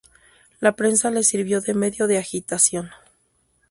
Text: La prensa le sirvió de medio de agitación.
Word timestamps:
La 0.61 0.75
prensa 0.75 1.11
le 1.11 1.21
sirvió 1.23 1.61
de 1.61 1.75
medio 1.75 2.07
de 2.07 2.17
agitación. 2.17 2.89